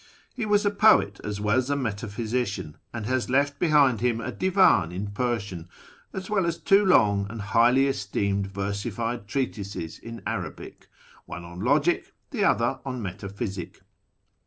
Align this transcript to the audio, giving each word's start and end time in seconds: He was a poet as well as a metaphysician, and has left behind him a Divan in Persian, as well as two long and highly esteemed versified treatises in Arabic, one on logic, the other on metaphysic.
He 0.33 0.47
was 0.47 0.65
a 0.65 0.71
poet 0.71 1.19
as 1.23 1.39
well 1.39 1.57
as 1.57 1.69
a 1.69 1.75
metaphysician, 1.75 2.75
and 2.91 3.05
has 3.05 3.29
left 3.29 3.59
behind 3.59 4.01
him 4.01 4.19
a 4.19 4.31
Divan 4.31 4.91
in 4.91 5.11
Persian, 5.11 5.69
as 6.11 6.27
well 6.27 6.47
as 6.47 6.57
two 6.57 6.83
long 6.83 7.27
and 7.29 7.39
highly 7.39 7.85
esteemed 7.85 8.47
versified 8.47 9.27
treatises 9.27 9.99
in 9.99 10.23
Arabic, 10.25 10.87
one 11.27 11.43
on 11.45 11.59
logic, 11.59 12.15
the 12.31 12.43
other 12.43 12.79
on 12.83 12.99
metaphysic. 13.03 13.81